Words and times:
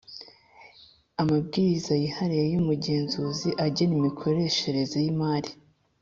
Amabwiriza 1.21 1.93
yihariye 2.01 2.45
y’ 2.51 2.55
umugenzuzi 2.61 3.49
agena 3.65 3.93
imikoreshereze 3.99 4.97
y’Imari 5.05 5.51